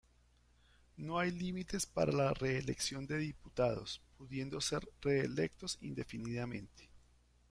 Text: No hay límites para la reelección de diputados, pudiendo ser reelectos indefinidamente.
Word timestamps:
No 0.97 1.19
hay 1.19 1.29
límites 1.29 1.85
para 1.85 2.11
la 2.11 2.33
reelección 2.33 3.05
de 3.05 3.19
diputados, 3.19 4.01
pudiendo 4.17 4.59
ser 4.59 4.81
reelectos 4.99 5.77
indefinidamente. 5.79 6.89